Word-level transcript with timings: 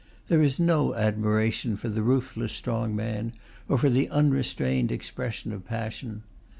There 0.29 0.41
is 0.41 0.59
no 0.59 0.95
admiration 0.95 1.77
for 1.77 1.87
the 1.87 2.01
ruthless 2.01 2.53
strong 2.53 2.95
man, 2.95 3.33
or 3.69 3.77
for 3.77 3.89
the 3.91 4.09
unrestrained 4.09 4.91
expression 4.91 5.51
of 5.53 5.63
passion. 5.63 6.23